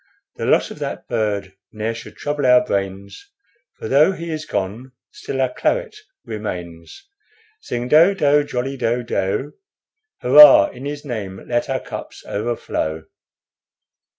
The 0.37 0.47
loss 0.47 0.71
of 0.71 0.79
that 0.79 1.07
bird 1.07 1.53
ne'er 1.71 1.93
should 1.93 2.17
trouble 2.17 2.47
our 2.47 2.65
brains, 2.65 3.29
For 3.77 3.87
though 3.87 4.13
he 4.13 4.31
is 4.31 4.47
gone, 4.47 4.93
still 5.11 5.39
our 5.39 5.53
claret 5.53 5.95
remains. 6.25 7.07
Sing 7.59 7.87
do 7.87 8.15
do 8.15 8.43
jolly 8.43 8.77
do 8.77 9.03
do! 9.03 9.53
Hurrah! 10.21 10.69
in 10.69 10.85
his 10.85 11.05
name 11.05 11.47
let 11.47 11.69
our 11.69 11.79
cups 11.81 12.23
overflow." 12.25 13.03